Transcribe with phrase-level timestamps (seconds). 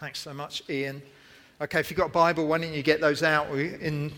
[0.00, 1.02] Thanks so much, Ian.
[1.60, 3.50] Okay, if you've got a Bible, why don't you get those out?
[3.50, 4.12] We're in,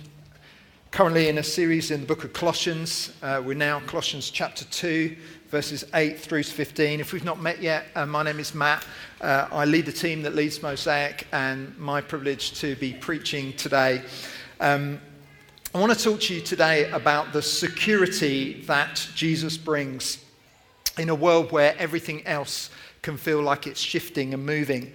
[0.90, 3.14] currently in a series in the book of Colossians.
[3.22, 5.16] Uh, we're now Colossians chapter 2,
[5.48, 7.00] verses 8 through to 15.
[7.00, 8.84] If we've not met yet, uh, my name is Matt.
[9.22, 14.02] Uh, I lead the team that leads Mosaic, and my privilege to be preaching today.
[14.60, 15.00] Um,
[15.74, 20.22] I want to talk to you today about the security that Jesus brings
[20.98, 22.68] in a world where everything else
[23.00, 24.92] can feel like it's shifting and moving.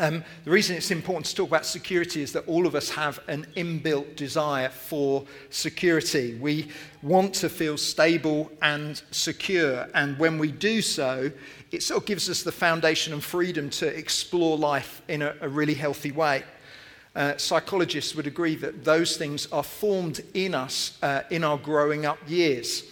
[0.00, 3.18] Um, the reason it's important to talk about security is that all of us have
[3.26, 6.36] an inbuilt desire for security.
[6.40, 6.68] We
[7.02, 11.32] want to feel stable and secure, and when we do so,
[11.72, 15.48] it sort of gives us the foundation and freedom to explore life in a, a
[15.48, 16.44] really healthy way.
[17.16, 22.06] Uh, psychologists would agree that those things are formed in us uh, in our growing
[22.06, 22.84] up years.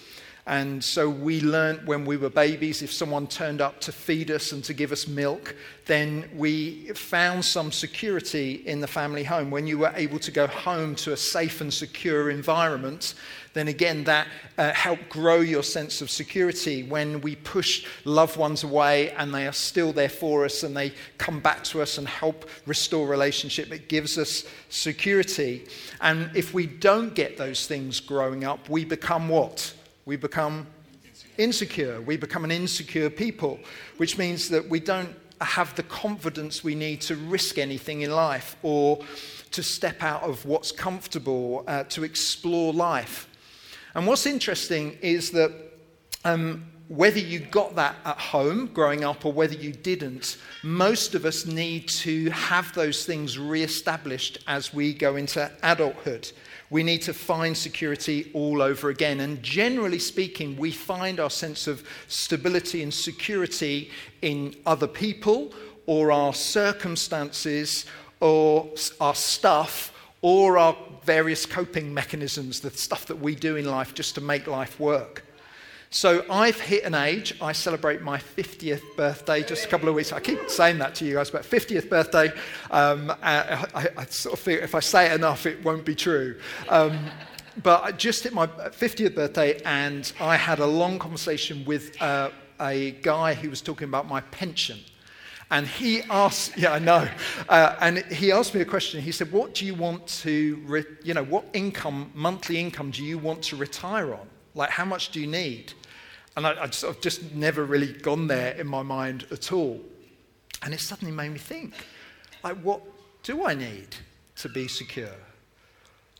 [0.48, 4.52] And so we learned when we were babies, if someone turned up to feed us
[4.52, 5.56] and to give us milk,
[5.86, 9.50] then we found some security in the family home.
[9.50, 13.14] When you were able to go home to a safe and secure environment,
[13.54, 16.84] then again, that uh, helped grow your sense of security.
[16.84, 20.92] When we push loved ones away and they are still there for us and they
[21.18, 25.66] come back to us and help restore relationship, it gives us security.
[26.00, 29.72] And if we don't get those things growing up, we become what?
[30.06, 30.66] We become
[31.36, 32.00] insecure.
[32.00, 33.58] We become an insecure people,
[33.98, 38.56] which means that we don't have the confidence we need to risk anything in life
[38.62, 39.00] or
[39.50, 43.28] to step out of what's comfortable, uh, to explore life.
[43.94, 45.52] And what's interesting is that
[46.24, 51.24] um, whether you got that at home growing up or whether you didn't, most of
[51.24, 56.30] us need to have those things re established as we go into adulthood
[56.70, 59.20] we need to find security all over again.
[59.20, 63.90] And generally speaking, we find our sense of stability and security
[64.22, 65.54] in other people
[65.86, 67.86] or our circumstances
[68.20, 68.68] or
[69.00, 69.92] our stuff
[70.22, 74.46] or our various coping mechanisms, the stuff that we do in life just to make
[74.48, 75.22] life work.
[75.96, 77.32] So I've hit an age.
[77.40, 80.12] I celebrate my 50th birthday just a couple of weeks.
[80.12, 82.30] I keep saying that to you guys, but 50th birthday.
[82.70, 85.94] Um, I, I, I, sort of feel if I say it enough, it won't be
[85.94, 86.38] true.
[86.68, 86.98] Um,
[87.62, 92.28] but I just hit my 50th birthday, and I had a long conversation with uh,
[92.60, 94.78] a guy who was talking about my pension.
[95.50, 97.08] And he asked, yeah, I know.
[97.48, 99.00] Uh, and he asked me a question.
[99.00, 103.02] He said, What do you want to, re- you know, what income, monthly income do
[103.02, 104.28] you want to retire on?
[104.54, 105.72] Like, how much do you need?
[106.36, 109.80] And I, just, I've just never really gone there in my mind at all.
[110.62, 111.74] And it suddenly made me think,
[112.44, 112.82] like, what
[113.22, 113.88] do I need
[114.36, 115.16] to be secure?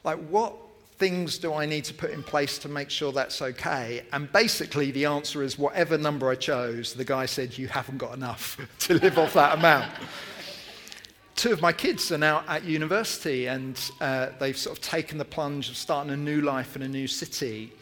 [0.05, 0.55] Like, what
[0.99, 4.05] things do I need to put in place to make sure that's okay?
[4.13, 8.15] And basically, the answer is whatever number I chose, the guy said, You haven't got
[8.15, 9.93] enough to live off that amount.
[11.35, 15.25] Two of my kids are now at university and uh, they've sort of taken the
[15.25, 17.75] plunge of starting a new life in a new city.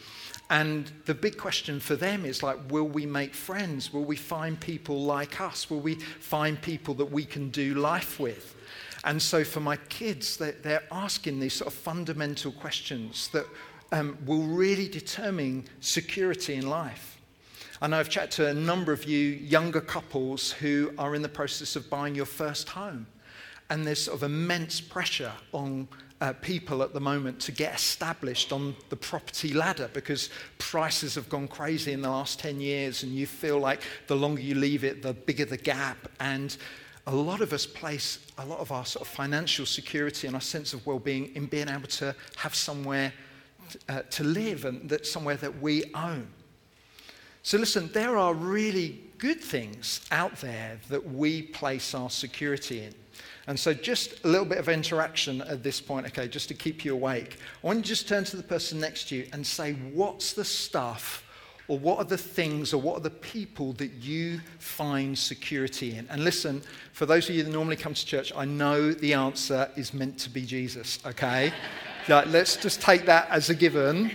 [0.49, 3.91] And the big question for them is like, will we make friends?
[3.91, 5.69] Will we find people like us?
[5.69, 8.55] Will we find people that we can do life with?
[9.03, 13.45] And so for my kids, they're asking these sort of fundamental questions that
[13.91, 17.17] um, will really determine security in life.
[17.81, 21.75] Know I've chatted to a number of you younger couples who are in the process
[21.75, 23.05] of buying your first home.
[23.69, 25.87] And there's sort of immense pressure on
[26.21, 31.27] uh, people at the moment to get established on the property ladder because prices have
[31.29, 34.83] gone crazy in the last 10 years, and you feel like the longer you leave
[34.83, 35.97] it, the bigger the gap.
[36.19, 36.55] And
[37.07, 40.41] a lot of us place a lot of our sort of financial security and our
[40.41, 43.13] sense of well being in being able to have somewhere
[43.89, 46.27] uh, to live and that somewhere that we own.
[47.43, 52.95] So, listen, there are really good things out there that we place our security in.
[53.47, 56.83] And so, just a little bit of interaction at this point, okay, just to keep
[56.83, 57.37] you awake.
[57.63, 60.33] I want you to just turn to the person next to you and say, What's
[60.33, 61.23] the stuff,
[61.67, 66.07] or what are the things, or what are the people that you find security in?
[66.09, 66.63] And listen,
[66.93, 70.17] for those of you that normally come to church, I know the answer is meant
[70.19, 71.53] to be Jesus, okay?
[72.07, 74.11] like, let's just take that as a given.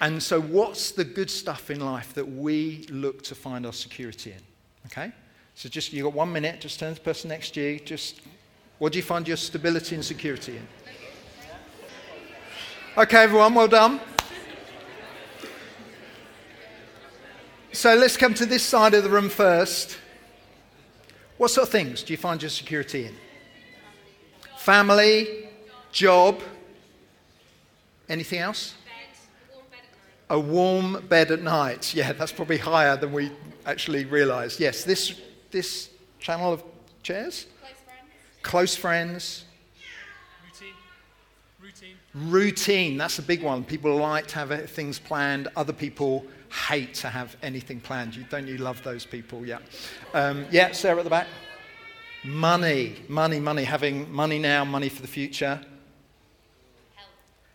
[0.00, 4.32] And so, what's the good stuff in life that we look to find our security
[4.32, 4.40] in?
[4.86, 5.12] Okay?
[5.54, 8.22] So, just you've got one minute, just turn to the person next to you, just
[8.80, 10.66] what do you find your stability and security in?
[12.96, 14.00] Okay, everyone, well done.
[17.72, 19.98] So let's come to this side of the room first.
[21.36, 23.14] What sort of things do you find your security in?
[24.56, 25.50] Family,
[25.92, 26.40] job,
[28.08, 28.74] anything else?
[30.30, 31.94] A warm bed at night.
[31.94, 33.30] Yeah, that's probably higher than we
[33.66, 34.58] actually realised.
[34.58, 36.64] Yes, this, this channel of
[37.02, 37.46] chairs?
[38.42, 39.44] Close friends.
[40.44, 40.74] Routine.
[41.60, 41.96] Routine.
[42.14, 43.64] Routine, that's a big one.
[43.64, 45.48] People like to have things planned.
[45.56, 46.24] Other people
[46.68, 48.16] hate to have anything planned.
[48.16, 49.46] You, don't you love those people?
[49.46, 49.58] Yeah.
[50.14, 51.28] Um, yeah, Sarah at the back.
[52.24, 53.64] Money, money, money.
[53.64, 55.60] Having money now, money for the future.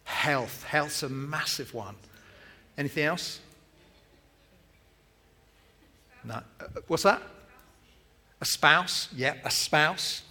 [0.03, 0.63] Health.
[0.63, 0.63] Health.
[0.63, 1.95] Health's a massive one.
[2.77, 3.39] Anything else?
[6.23, 6.35] No.
[6.59, 7.21] Uh, what's that?
[8.41, 9.09] A spouse?
[9.15, 10.23] Yeah, a spouse.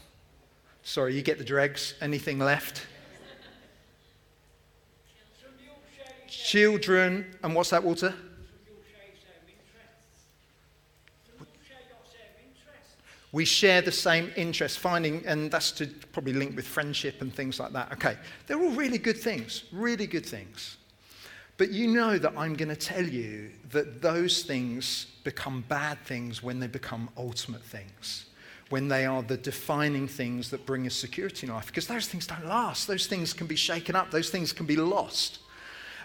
[0.84, 1.94] Sorry, you get the dregs.
[2.00, 2.86] Anything left?
[6.28, 7.24] Children.
[7.42, 8.14] And what's that, Walter?
[13.32, 17.58] We share the same interests, finding, and that's to probably link with friendship and things
[17.58, 17.90] like that.
[17.94, 18.16] Okay,
[18.46, 20.76] they're all really good things, really good things.
[21.56, 26.44] But you know that I'm going to tell you that those things become bad things
[26.44, 28.26] when they become ultimate things,
[28.70, 32.26] when they are the defining things that bring us security in life, because those things
[32.26, 32.86] don't last.
[32.86, 35.40] Those things can be shaken up, those things can be lost.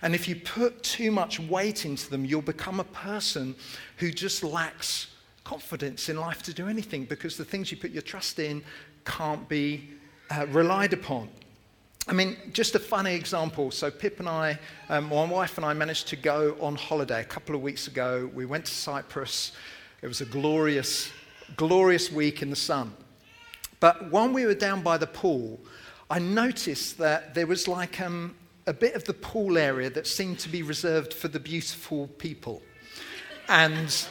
[0.01, 3.55] And if you put too much weight into them, you'll become a person
[3.97, 5.07] who just lacks
[5.43, 8.63] confidence in life to do anything because the things you put your trust in
[9.03, 9.89] can't be
[10.29, 11.29] uh, relied upon.
[12.07, 13.71] I mean, just a funny example.
[13.71, 14.57] So, Pip and I,
[14.89, 18.29] um, my wife and I, managed to go on holiday a couple of weeks ago.
[18.33, 19.51] We went to Cyprus.
[20.01, 21.11] It was a glorious,
[21.55, 22.93] glorious week in the sun.
[23.79, 25.59] But when we were down by the pool,
[26.09, 28.35] I noticed that there was like um,
[28.67, 32.61] a bit of the pool area that seemed to be reserved for the beautiful people.
[33.47, 34.07] And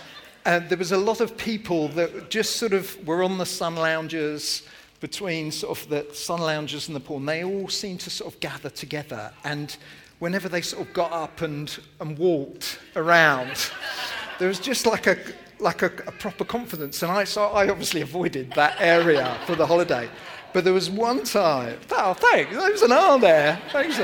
[0.46, 3.76] uh, there was a lot of people that just sort of were on the sun
[3.76, 4.62] loungers
[5.00, 8.32] between sort of the sun loungers and the pool, and they all seemed to sort
[8.32, 9.32] of gather together.
[9.44, 9.76] And
[10.18, 13.70] whenever they sort of got up and, and walked around,
[14.38, 15.18] there was just like a
[15.60, 17.02] like a, a, proper confidence.
[17.02, 20.08] And I so I obviously avoided that area for the holiday.
[20.52, 23.60] But there was one time, oh, thanks, there was an R there.
[23.70, 23.98] Thanks.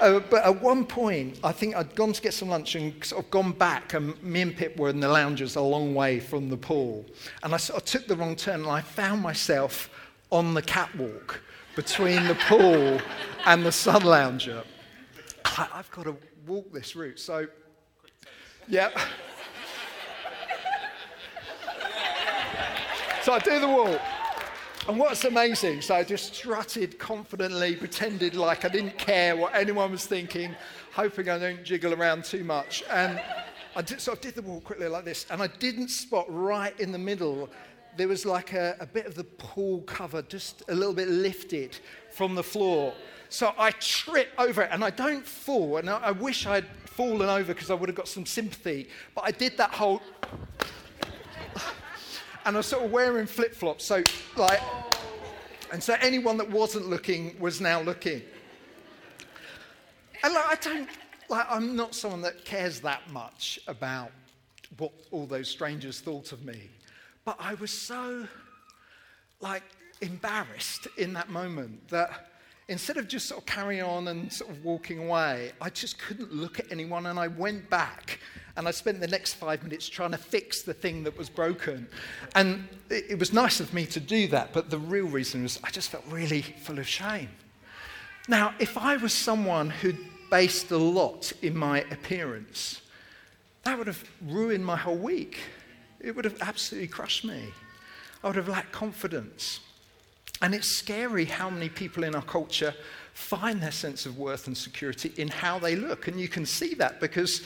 [0.00, 3.22] Uh, but at one point, I think I'd gone to get some lunch and sort
[3.22, 6.48] of gone back, and me and Pip were in the loungers a long way from
[6.48, 7.04] the pool.
[7.42, 9.90] And I sort of took the wrong turn, and I found myself
[10.30, 11.42] on the catwalk
[11.76, 12.98] between the pool
[13.44, 14.62] and the sun lounger.
[15.44, 17.18] I've got to walk this route.
[17.18, 17.46] So,
[18.68, 18.90] yeah.
[23.22, 24.00] So I do the walk.
[24.88, 29.90] And what's amazing, so I just strutted confidently, pretended like I didn't care what anyone
[29.92, 30.54] was thinking,
[30.92, 32.82] hoping I don't jiggle around too much.
[32.90, 33.20] And
[33.76, 36.78] I did, sort of did the walk quickly like this, and I didn't spot right
[36.80, 37.50] in the middle
[37.96, 41.76] there was like a, a bit of the pool cover just a little bit lifted
[42.10, 42.94] from the floor.
[43.28, 45.76] So I trip over it and I don't fall.
[45.76, 48.88] And I, I wish I'd fallen over because I would have got some sympathy.
[49.14, 50.02] But I did that whole.
[52.44, 53.84] And I was sort of wearing flip flops.
[53.84, 54.02] So,
[54.36, 54.60] like.
[55.72, 58.22] And so anyone that wasn't looking was now looking.
[60.24, 60.88] And like, I don't.
[61.28, 64.10] Like, I'm not someone that cares that much about
[64.78, 66.68] what all those strangers thought of me.
[67.24, 68.26] But I was so,
[69.40, 69.62] like,
[70.00, 72.29] embarrassed in that moment that
[72.70, 76.32] instead of just sort of carrying on and sort of walking away, I just couldn't
[76.32, 78.20] look at anyone and I went back
[78.56, 81.88] and I spent the next five minutes trying to fix the thing that was broken.
[82.36, 85.58] And it, it was nice of me to do that, but the real reason was
[85.64, 87.28] I just felt really full of shame.
[88.28, 89.98] Now, if I was someone who'd
[90.30, 92.82] based a lot in my appearance,
[93.64, 95.38] that would have ruined my whole week.
[95.98, 97.52] It would have absolutely crushed me.
[98.22, 99.58] I would have lacked confidence.
[100.42, 102.74] And it's scary how many people in our culture
[103.12, 106.08] find their sense of worth and security in how they look.
[106.08, 107.42] And you can see that because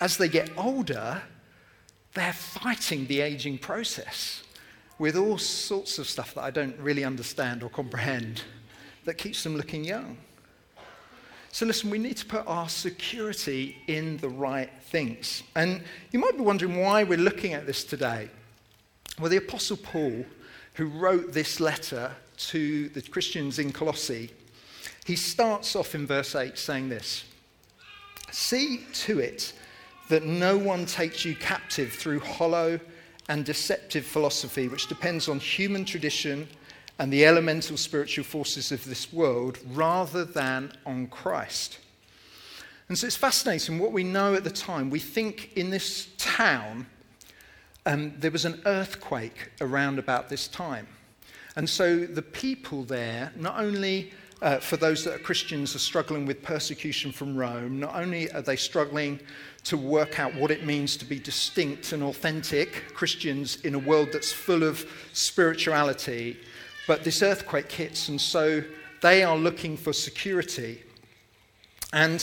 [0.00, 1.22] as they get older,
[2.14, 4.42] they're fighting the aging process
[4.98, 8.42] with all sorts of stuff that I don't really understand or comprehend
[9.04, 10.16] that keeps them looking young.
[11.52, 15.42] So, listen, we need to put our security in the right things.
[15.54, 18.28] And you might be wondering why we're looking at this today.
[19.18, 20.26] Well, the Apostle Paul,
[20.74, 24.30] who wrote this letter to the Christians in Colossae,
[25.04, 27.24] he starts off in verse 8 saying this
[28.30, 29.52] See to it
[30.08, 32.78] that no one takes you captive through hollow
[33.28, 36.48] and deceptive philosophy, which depends on human tradition
[36.98, 41.78] and the elemental spiritual forces of this world rather than on Christ.
[42.88, 44.90] And so it's fascinating what we know at the time.
[44.90, 46.86] We think in this town
[47.84, 50.86] um, there was an earthquake around about this time.
[51.56, 56.26] And so the people there, not only uh, for those that are Christians, are struggling
[56.26, 59.18] with persecution from Rome, not only are they struggling
[59.64, 64.10] to work out what it means to be distinct and authentic Christians in a world
[64.12, 66.36] that's full of spirituality,
[66.86, 68.62] But this earthquake hits, and so
[69.02, 70.82] they are looking for security.
[71.92, 72.22] And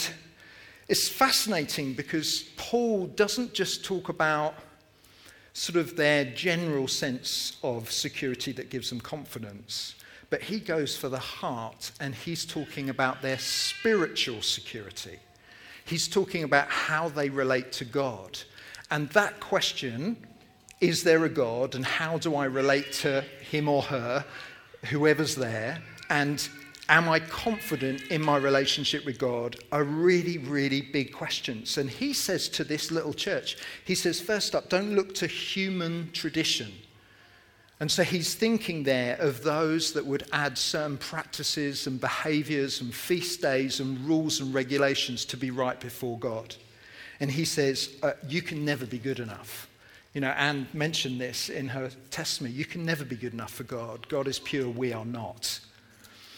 [0.88, 4.56] it's fascinating because Paul doesn't just talk about
[5.54, 9.96] sort of their general sense of security that gives them confidence,
[10.30, 15.20] but he goes for the heart and he's talking about their spiritual security.
[15.86, 18.40] He's talking about how they relate to God.
[18.90, 20.18] And that question,
[20.82, 24.26] is there a God and how do I relate to him or her,
[24.86, 25.82] whoever's there?
[26.10, 26.48] And
[26.90, 31.78] am I confident in my relationship with God are really, really big questions.
[31.78, 36.12] And he says to this little church, he says, first up, don't look to human
[36.12, 36.72] tradition.
[37.80, 42.94] And so he's thinking there of those that would add certain practices and behaviors and
[42.94, 46.56] feast days and rules and regulations to be right before God.
[47.20, 49.70] And he says, uh, You can never be good enough.
[50.14, 52.54] You know, Anne mentioned this in her testimony.
[52.56, 54.08] You can never be good enough for God.
[54.08, 55.60] God is pure, we are not.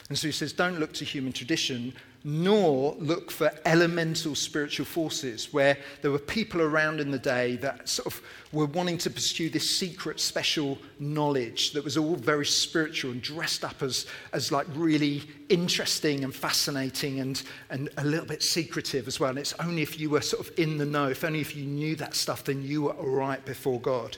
[0.10, 1.94] And so he says, don't look to human tradition,
[2.24, 7.90] nor look for elemental spiritual forces, where there were people around in the day that
[7.90, 8.22] sort of
[8.52, 13.64] were wanting to pursue this secret, special knowledge that was all very spiritual and dressed
[13.64, 19.20] up as, as like really interesting and fascinating and, and a little bit secretive as
[19.20, 19.32] well.
[19.32, 21.66] And it's only if you were sort of in the know, if only if you
[21.66, 24.18] knew that stuff, then you were all right before God.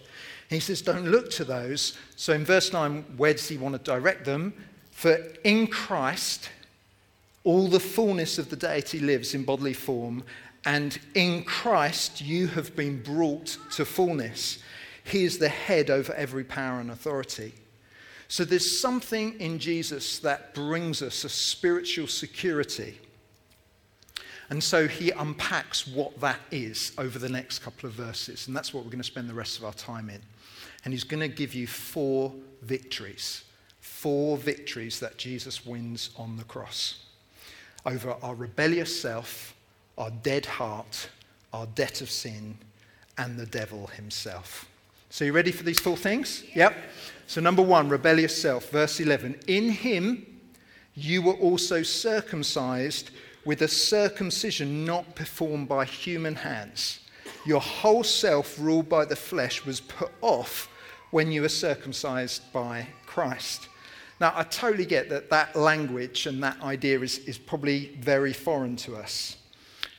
[0.50, 1.98] He says, don't look to those.
[2.16, 4.54] So in verse 9, where does he want to direct them?
[4.98, 6.50] For in Christ,
[7.44, 10.24] all the fullness of the deity lives in bodily form,
[10.66, 14.58] and in Christ you have been brought to fullness.
[15.04, 17.54] He is the head over every power and authority.
[18.28, 22.98] So there's something in Jesus that brings us a spiritual security.
[24.50, 28.48] And so he unpacks what that is over the next couple of verses.
[28.48, 30.22] And that's what we're going to spend the rest of our time in.
[30.86, 33.44] And he's going to give you four victories
[33.98, 37.04] four victories that Jesus wins on the cross
[37.84, 39.56] over our rebellious self,
[39.98, 41.10] our dead heart,
[41.52, 42.58] our debt of sin,
[43.18, 44.70] and the devil himself.
[45.10, 46.44] So, you ready for these four things?
[46.54, 46.76] Yep.
[47.26, 49.40] So, number one, rebellious self, verse 11.
[49.48, 50.28] In him
[50.94, 53.10] you were also circumcised
[53.46, 57.00] with a circumcision not performed by human hands.
[57.48, 60.70] Your whole self, ruled by the flesh, was put off
[61.10, 63.70] when you were circumcised by Christ.
[64.20, 68.76] Now, I totally get that that language and that idea is, is probably very foreign
[68.78, 69.38] to us.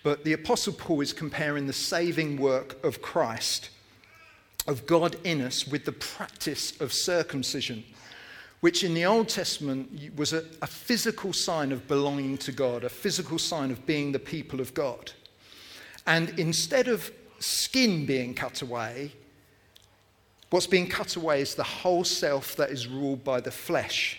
[0.03, 3.71] But the Apostle Paul is comparing the saving work of Christ,
[4.67, 7.85] of God in us, with the practice of circumcision,
[8.61, 12.89] which in the Old Testament was a, a physical sign of belonging to God, a
[12.89, 15.13] physical sign of being the people of God.
[16.07, 19.13] And instead of skin being cut away,
[20.51, 24.19] What's being cut away is the whole self that is ruled by the flesh,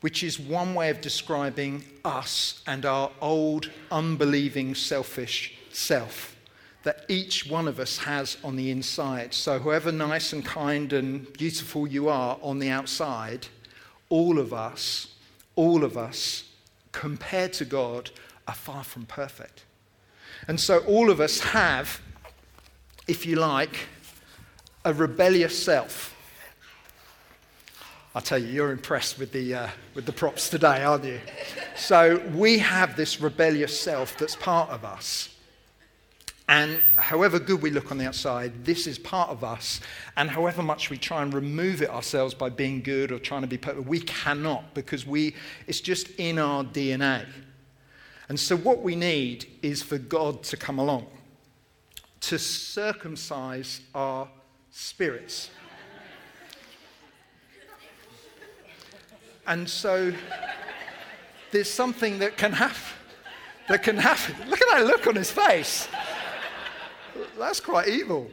[0.00, 6.34] which is one way of describing us and our old, unbelieving, selfish self
[6.84, 9.34] that each one of us has on the inside.
[9.34, 13.48] So, however nice and kind and beautiful you are on the outside,
[14.10, 15.08] all of us,
[15.56, 16.44] all of us,
[16.92, 18.10] compared to God,
[18.46, 19.64] are far from perfect.
[20.46, 22.00] And so, all of us have,
[23.08, 23.88] if you like,
[24.84, 26.10] a rebellious self.
[28.14, 31.20] I tell you, you're impressed with the, uh, with the props today, aren't you?
[31.74, 35.30] So we have this rebellious self that's part of us.
[36.46, 39.80] And however good we look on the outside, this is part of us.
[40.16, 43.48] And however much we try and remove it ourselves by being good or trying to
[43.48, 45.34] be perfect, we cannot because we,
[45.66, 47.26] it's just in our DNA.
[48.28, 51.06] And so what we need is for God to come along
[52.20, 54.28] to circumcise our
[54.74, 55.50] spirits.
[59.46, 60.12] And so
[61.52, 62.80] there's something that can happen.
[63.68, 64.34] That can happen.
[64.50, 65.88] Look at that look on his face.
[67.38, 68.30] That's quite evil.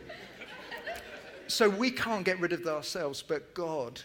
[1.48, 4.02] So we can't get rid of ourselves, but God,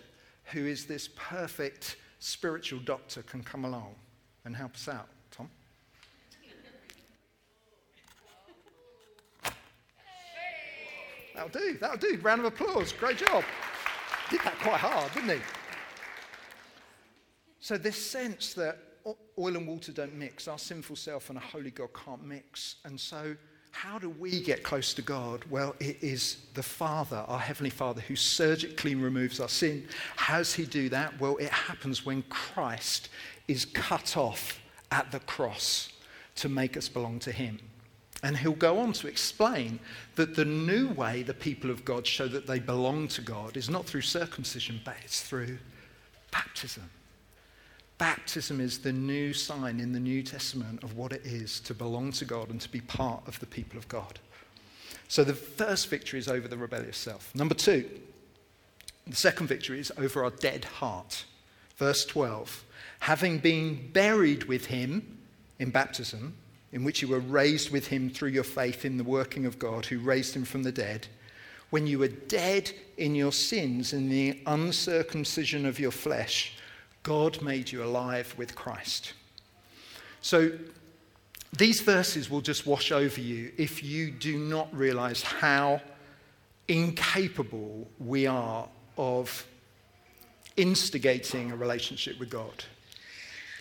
[0.52, 3.95] who is this perfect spiritual doctor, can come along
[4.45, 5.09] and help us out.
[11.37, 11.76] That'll do.
[11.78, 12.19] That'll do.
[12.23, 12.93] Round of applause.
[12.93, 13.45] Great job.
[14.31, 15.45] Did that quite hard, didn't he?
[17.61, 18.78] So, this sense that
[19.38, 22.76] oil and water don't mix, our sinful self and a holy God can't mix.
[22.85, 23.37] And so,
[23.71, 25.45] how do we get close to God?
[25.50, 29.87] Well, it is the Father, our Heavenly Father, who surgically removes our sin.
[30.16, 31.21] How does He do that?
[31.21, 33.11] Well, it happens when Christ
[33.47, 34.59] is cut off
[34.90, 35.90] at the cross
[36.37, 37.59] to make us belong to Him.
[38.26, 39.78] And he'll go on to explain
[40.16, 43.71] that the new way the people of God show that they belong to God is
[43.71, 45.59] not through circumcision, but it's through
[46.33, 46.90] baptism.
[47.99, 52.11] Baptism is the new sign in the New Testament of what it is to belong
[52.14, 54.18] to God and to be part of the people of God.
[55.06, 57.33] So the first victory is over the rebellious self.
[57.33, 57.88] Number two,
[59.06, 61.26] the second victory is over our dead heart.
[61.76, 62.64] Verse 12
[62.99, 65.18] having been buried with him
[65.61, 66.35] in baptism,
[66.76, 69.87] in which you were raised with him through your faith in the working of God
[69.87, 71.06] who raised him from the dead,
[71.71, 76.52] when you were dead in your sins and the uncircumcision of your flesh,
[77.02, 79.14] God made you alive with Christ.
[80.21, 80.52] So
[81.56, 85.80] these verses will just wash over you if you do not realize how
[86.68, 88.68] incapable we are
[88.99, 89.47] of
[90.59, 92.64] instigating a relationship with God.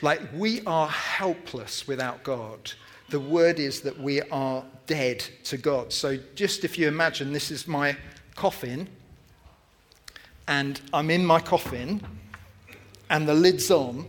[0.01, 2.73] Like we are helpless without God.
[3.09, 5.93] The word is that we are dead to God.
[5.93, 7.95] So just if you imagine this is my
[8.35, 8.87] coffin,
[10.47, 12.05] and I'm in my coffin,
[13.09, 14.07] and the lid's on,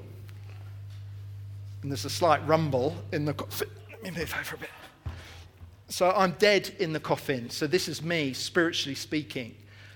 [1.83, 3.69] and there's a slight rumble in the coffin.
[3.91, 4.71] Let me move over a bit.
[5.89, 7.49] So I'm dead in the coffin.
[7.51, 9.55] So this is me, spiritually speaking.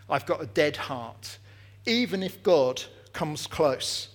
[0.08, 1.38] I've got a dead heart.
[1.86, 4.08] Even if God comes close,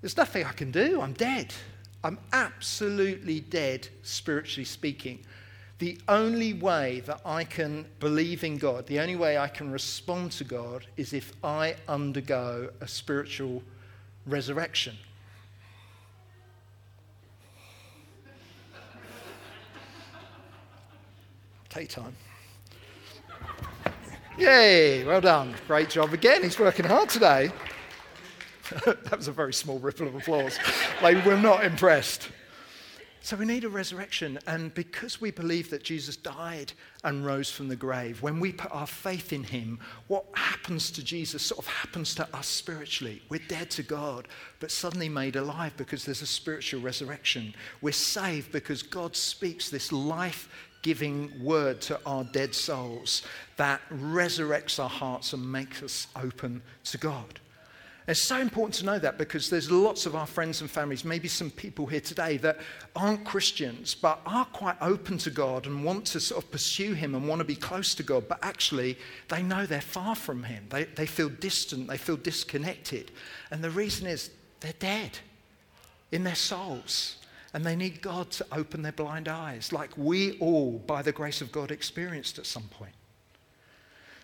[0.00, 1.00] there's nothing I can do.
[1.00, 1.54] I'm dead.
[2.08, 5.18] I'm absolutely dead, spiritually speaking.
[5.78, 10.32] The only way that I can believe in God, the only way I can respond
[10.32, 13.62] to God, is if I undergo a spiritual
[14.24, 14.96] resurrection.
[21.68, 22.16] Take time.
[24.38, 25.54] Yay, well done.
[25.66, 26.42] Great job again.
[26.42, 27.50] He's working hard today.
[28.86, 30.58] that was a very small ripple of applause.
[31.02, 32.28] they were not impressed.
[33.20, 34.38] So we need a resurrection.
[34.46, 36.72] And because we believe that Jesus died
[37.04, 41.04] and rose from the grave, when we put our faith in him, what happens to
[41.04, 43.20] Jesus sort of happens to us spiritually.
[43.28, 44.28] We're dead to God,
[44.60, 47.54] but suddenly made alive because there's a spiritual resurrection.
[47.82, 50.48] We're saved because God speaks this life
[50.82, 53.22] giving word to our dead souls
[53.56, 57.40] that resurrects our hearts and makes us open to God.
[58.08, 61.28] It's so important to know that because there's lots of our friends and families, maybe
[61.28, 62.56] some people here today that
[62.96, 67.14] aren't Christians, but are quite open to God and want to sort of pursue Him
[67.14, 68.96] and want to be close to God, but actually
[69.28, 70.64] they know they're far from Him.
[70.70, 73.10] They, they feel distant, they feel disconnected.
[73.50, 75.18] And the reason is they're dead
[76.10, 77.16] in their souls.
[77.52, 81.42] And they need God to open their blind eyes, like we all, by the grace
[81.42, 82.92] of God, experienced at some point.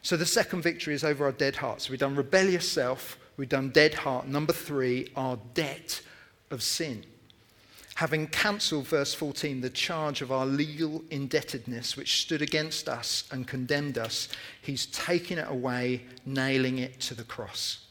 [0.01, 1.91] So the second victory is over our dead hearts.
[1.91, 4.29] We've done rebellious self, We've done dead heart.
[4.29, 6.01] Number three, our debt
[6.51, 7.05] of sin.
[7.97, 13.47] Having cancelled, verse 14, the charge of our legal indebtedness which stood against us and
[13.47, 14.29] condemned us,
[14.63, 17.87] he's taken it away, nailing it to the cross.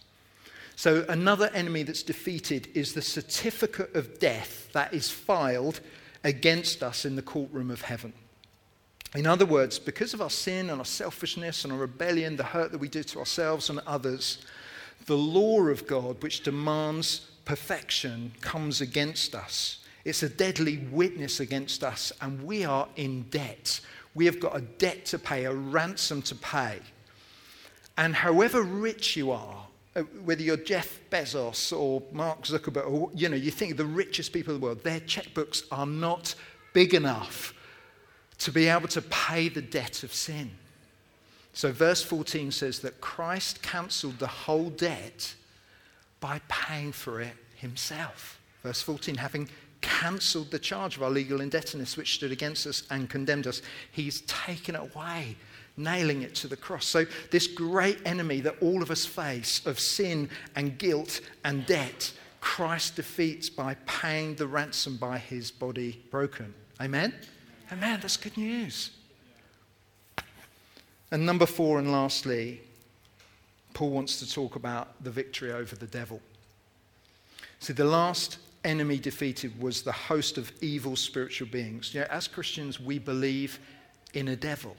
[0.76, 5.80] So, another enemy that's defeated is the certificate of death that is filed
[6.24, 8.12] against us in the courtroom of heaven.
[9.16, 12.72] In other words, because of our sin and our selfishness and our rebellion, the hurt
[12.72, 14.40] that we do to ourselves and others,
[15.06, 19.80] the law of God, which demands perfection, comes against us.
[20.06, 23.80] It's a deadly witness against us, and we are in debt.
[24.16, 26.80] We have got a debt to pay, a ransom to pay.
[27.98, 33.30] And however rich you are, uh, whether you're Jeff Bezos or Mark Zuckerberg, or you
[33.30, 36.36] know, you think the richest people in the world, their checkbooks are not
[36.74, 37.54] big enough
[38.40, 40.52] to be able to pay the debt of sin.
[41.54, 45.36] So, verse 14 says that Christ cancelled the whole debt
[46.20, 48.40] by paying for it himself.
[48.64, 49.48] Verse 14, having
[49.82, 53.62] cancelled the charge of our legal indebtedness which stood against us and condemned us,
[53.92, 55.36] he's taken it away,
[55.78, 56.86] nailing it to the cross.
[56.86, 62.14] So, this great enemy that all of us face of sin and guilt and debt,
[62.42, 66.54] Christ defeats by paying the ransom by his body broken.
[66.82, 67.14] Amen?
[67.72, 68.00] Amen.
[68.02, 68.90] That's good news.
[71.14, 72.60] And number four, and lastly,
[73.76, 76.20] Paul wants to talk about the victory over the devil.
[77.60, 81.94] See, the last enemy defeated was the host of evil spiritual beings.
[81.94, 83.60] You know, as Christians, we believe
[84.16, 84.76] in a devil.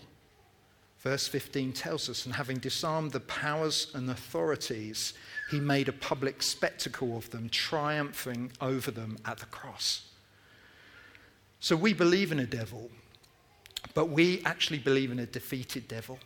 [0.99, 5.15] Verse 15 tells us, and having disarmed the powers and authorities,
[5.53, 10.09] he made a public spectacle of them, triumphing over them at the cross.
[11.61, 12.91] So we believe in a devil,
[13.93, 16.19] but we actually believe in a defeated devil.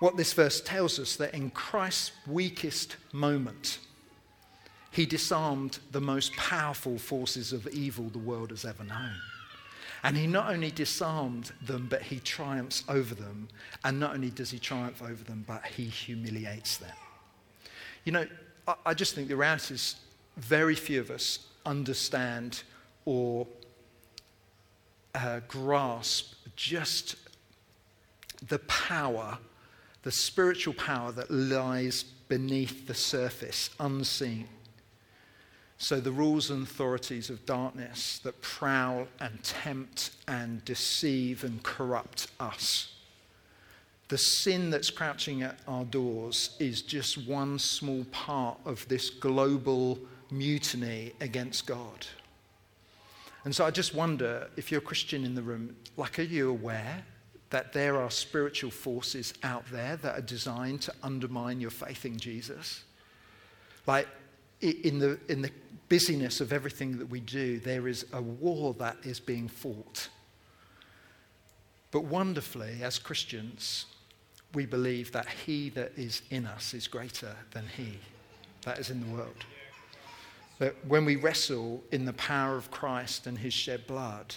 [0.00, 3.78] What this verse tells us that in Christ's weakest moment,
[4.90, 9.14] he disarmed the most powerful forces of evil the world has ever known.
[10.04, 13.48] And he not only disarmed them, but he triumphs over them.
[13.84, 16.92] And not only does he triumph over them, but he humiliates them.
[18.04, 18.26] You know,
[18.68, 19.96] I, I just think the reality is
[20.36, 22.62] very few of us understand
[23.06, 23.46] or
[25.14, 27.16] uh, grasp just
[28.48, 29.38] the power,
[30.02, 34.48] the spiritual power that lies beneath the surface, unseen.
[35.78, 42.28] So, the rules and authorities of darkness that prowl and tempt and deceive and corrupt
[42.38, 42.92] us.
[44.08, 49.98] The sin that's crouching at our doors is just one small part of this global
[50.30, 52.06] mutiny against God.
[53.44, 56.50] And so I just wonder if you're a Christian in the room, like, are you
[56.50, 57.04] aware
[57.50, 62.18] that there are spiritual forces out there that are designed to undermine your faith in
[62.18, 62.84] Jesus?
[63.86, 64.08] Like,
[64.60, 65.50] in the, in the
[65.88, 70.08] busyness of everything that we do, there is a war that is being fought.
[71.90, 73.86] But wonderfully, as Christians,
[74.54, 77.98] we believe that he that is in us is greater than he
[78.62, 79.44] that is in the world.
[80.58, 84.34] That when we wrestle in the power of Christ and his shed blood,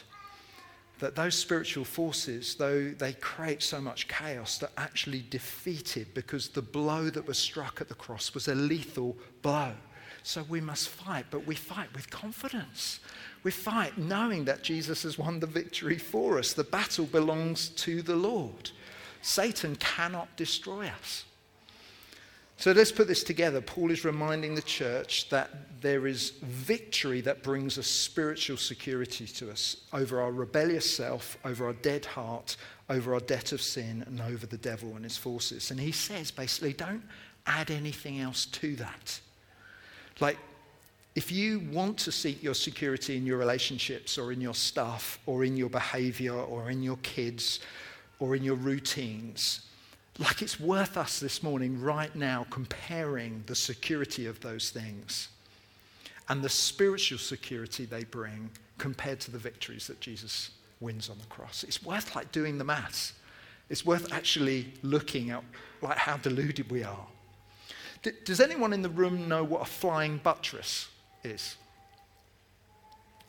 [1.00, 6.62] that those spiritual forces, though they create so much chaos, are actually defeated because the
[6.62, 9.74] blow that was struck at the cross was a lethal blow.
[10.24, 13.00] So we must fight, but we fight with confidence.
[13.44, 16.54] We fight knowing that Jesus has won the victory for us.
[16.54, 18.72] The battle belongs to the Lord.
[19.22, 21.26] Satan cannot destroy us.
[22.60, 23.62] So let's put this together.
[23.62, 29.52] Paul is reminding the church that there is victory that brings a spiritual security to
[29.52, 32.58] us over our rebellious self, over our dead heart,
[32.90, 35.70] over our debt of sin, and over the devil and his forces.
[35.70, 37.04] And he says basically, don't
[37.46, 39.20] add anything else to that.
[40.20, 40.38] Like,
[41.14, 45.44] if you want to seek your security in your relationships or in your stuff or
[45.44, 47.60] in your behavior or in your kids
[48.20, 49.67] or in your routines,
[50.20, 55.30] like it's worth us this morning, right now, comparing the security of those things
[56.30, 61.26] and the spiritual security they bring compared to the victories that Jesus wins on the
[61.26, 61.64] cross.
[61.64, 63.14] It's worth like doing the maths.
[63.70, 65.44] It's worth actually looking at
[65.82, 67.08] like how deluded we are.
[68.02, 70.88] D- does anyone in the room know what a flying buttress
[71.24, 71.58] is?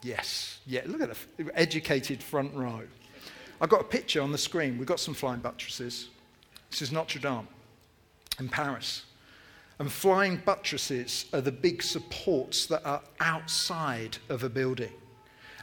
[0.02, 0.60] Yes.
[0.66, 2.82] Yeah, look at the educated front row.
[3.60, 4.78] I've got a picture on the screen.
[4.78, 6.08] We've got some flying buttresses.
[6.70, 7.48] This is Notre Dame
[8.38, 9.04] in Paris.
[9.78, 14.92] And flying buttresses are the big supports that are outside of a building.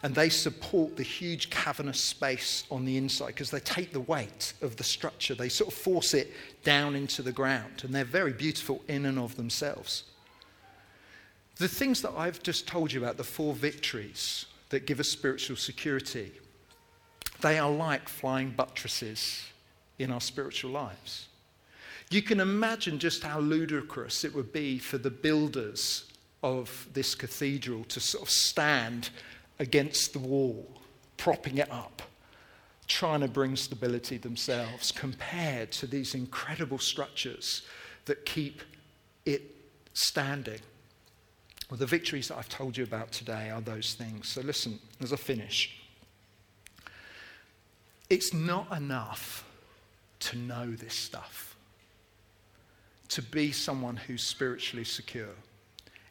[0.03, 4.53] And they support the huge cavernous space on the inside because they take the weight
[4.61, 5.35] of the structure.
[5.35, 6.31] They sort of force it
[6.63, 7.83] down into the ground.
[7.83, 10.03] And they're very beautiful in and of themselves.
[11.57, 15.55] The things that I've just told you about, the four victories that give us spiritual
[15.55, 16.31] security,
[17.41, 19.45] they are like flying buttresses
[19.99, 21.27] in our spiritual lives.
[22.09, 26.05] You can imagine just how ludicrous it would be for the builders
[26.43, 29.09] of this cathedral to sort of stand
[29.59, 30.67] against the wall,
[31.17, 32.03] propping it up,
[32.87, 37.63] trying to bring stability themselves, compared to these incredible structures
[38.05, 38.61] that keep
[39.25, 39.41] it
[39.93, 40.59] standing.
[41.69, 44.27] Well, the victories that I've told you about today are those things.
[44.27, 45.81] So, listen as I finish.
[48.07, 49.43] It's not enough
[50.25, 51.55] to know this stuff,
[53.09, 55.35] to be someone who's spiritually secure.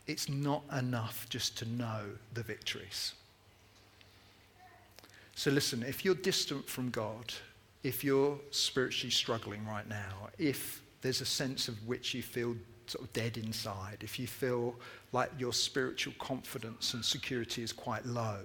[0.07, 3.15] It's not enough just to know the victories.
[5.35, 7.33] So, listen, if you're distant from God,
[7.83, 12.55] if you're spiritually struggling right now, if there's a sense of which you feel
[12.87, 14.77] sort of dead inside, if you feel
[15.13, 18.39] like your spiritual confidence and security is quite low,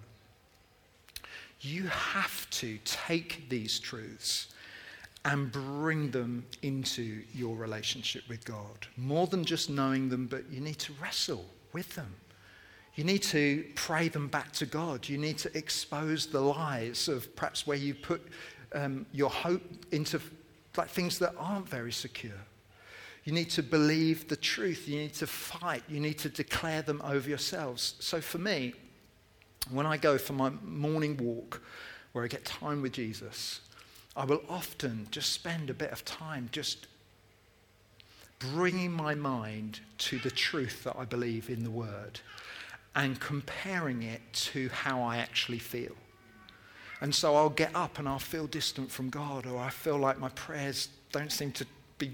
[1.62, 4.48] you have to take these truths
[5.30, 8.88] and bring them into your relationship with God.
[8.98, 12.16] More than just knowing them, but you need to wrestle with them.
[12.96, 15.08] You need to pray them back to God.
[15.08, 18.28] You need to expose the lies of perhaps where you put
[18.74, 19.62] um, your hope
[19.92, 20.20] into
[20.76, 22.42] like things that aren't very secure.
[23.24, 24.88] You need to believe the truth.
[24.88, 25.84] You need to fight.
[25.88, 27.94] You need to declare them over yourselves.
[28.00, 28.74] So for me,
[29.70, 31.62] when I go for my morning walk,
[32.14, 33.62] where I get time with Jesus,
[34.20, 36.88] I will often just spend a bit of time just
[38.38, 42.20] bringing my mind to the truth that I believe in the Word
[42.94, 45.96] and comparing it to how I actually feel.
[47.00, 50.20] And so I'll get up and I'll feel distant from God, or I feel like
[50.20, 51.66] my prayers don't seem to
[51.98, 52.14] be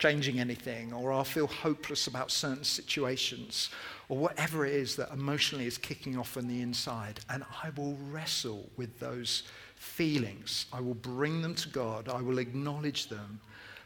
[0.00, 3.70] changing anything, or I'll feel hopeless about certain situations,
[4.08, 7.20] or whatever it is that emotionally is kicking off on the inside.
[7.28, 9.44] And I will wrestle with those
[9.76, 10.66] feelings.
[10.72, 12.08] I will bring them to God.
[12.08, 13.40] I will acknowledge them.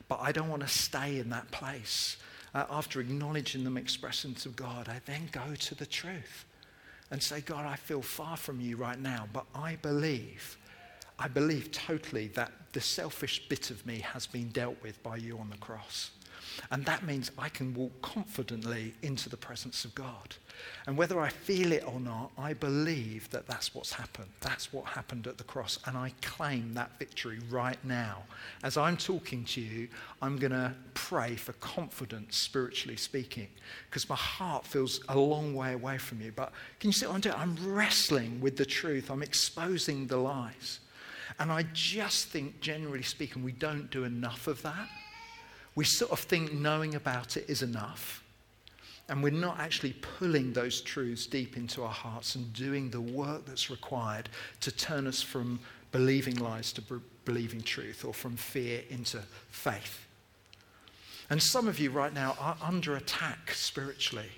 [0.08, 2.16] But I don't want to stay in that place.
[2.54, 6.44] uh, after acknowledging them, expressing to God, I then go to the truth
[7.10, 10.56] and say, God, I feel far from you right now, but I believe,
[11.18, 15.38] I believe totally that the selfish bit of me has been dealt with by you
[15.38, 16.10] on the cross.
[16.70, 20.36] And that means I can walk confidently into the presence of God.
[20.86, 24.28] And whether I feel it or not, I believe that that's what's happened.
[24.40, 25.78] That's what happened at the cross.
[25.86, 28.22] And I claim that victory right now.
[28.62, 29.88] As I'm talking to you,
[30.22, 33.48] I'm going to pray for confidence, spiritually speaking,
[33.90, 36.32] because my heart feels a long way away from you.
[36.32, 37.36] But can you see what I'm doing?
[37.36, 40.80] I'm wrestling with the truth, I'm exposing the lies.
[41.38, 44.88] And I just think, generally speaking, we don't do enough of that.
[45.74, 48.22] We sort of think knowing about it is enough.
[49.08, 53.44] And we're not actually pulling those truths deep into our hearts and doing the work
[53.44, 54.28] that's required
[54.60, 55.60] to turn us from
[55.92, 59.18] believing lies to b- believing truth or from fear into
[59.50, 60.06] faith.
[61.28, 64.30] And some of you right now are under attack spiritually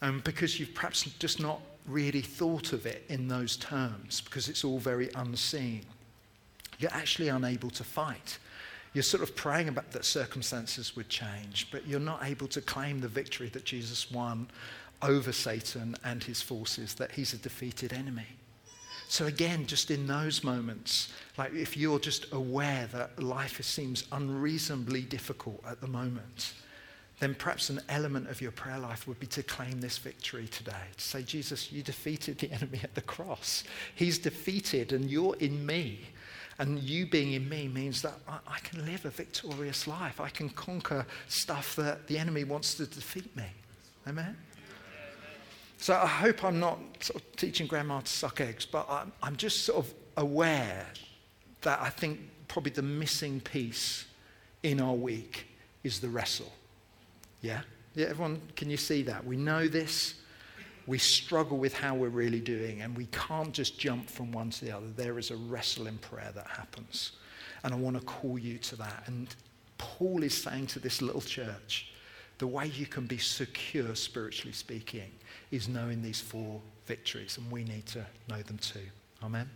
[0.00, 4.64] um, because you've perhaps just not really thought of it in those terms because it's
[4.64, 5.82] all very unseen.
[6.78, 8.38] You're actually unable to fight.
[8.92, 13.00] You're sort of praying about that circumstances would change, but you're not able to claim
[13.00, 14.48] the victory that Jesus won
[15.02, 18.26] over Satan and his forces, that he's a defeated enemy.
[19.08, 25.02] So, again, just in those moments, like if you're just aware that life seems unreasonably
[25.02, 26.52] difficult at the moment,
[27.20, 30.72] then perhaps an element of your prayer life would be to claim this victory today.
[30.96, 33.64] To say, Jesus, you defeated the enemy at the cross.
[33.94, 36.00] He's defeated, and you're in me.
[36.60, 40.20] And you being in me means that I, I can live a victorious life.
[40.20, 43.46] I can conquer stuff that the enemy wants to defeat me.
[44.06, 44.36] Amen?
[45.78, 49.36] So I hope I'm not sort of teaching grandma to suck eggs, but I'm, I'm
[49.36, 50.86] just sort of aware
[51.62, 54.06] that I think probably the missing piece
[54.64, 55.46] in our week
[55.84, 56.52] is the wrestle.
[57.40, 57.60] Yeah?
[57.94, 59.24] Yeah, everyone, can you see that?
[59.24, 60.14] We know this.
[60.86, 64.64] We struggle with how we're really doing, and we can't just jump from one to
[64.64, 64.86] the other.
[64.96, 67.12] There is a wrestle in prayer that happens.
[67.62, 69.02] And I want to call you to that.
[69.06, 69.28] And
[69.76, 71.92] Paul is saying to this little church,
[72.38, 75.10] the way you can be secure, spiritually speaking,
[75.50, 78.80] is knowing these four victories, and we need to know them too.
[79.22, 79.50] Amen?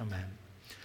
[0.00, 0.24] Amen.